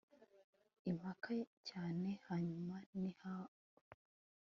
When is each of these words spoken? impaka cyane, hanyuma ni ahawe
impaka 0.89 1.31
cyane, 1.69 2.09
hanyuma 2.27 2.75
ni 2.99 3.11
ahawe 3.15 3.55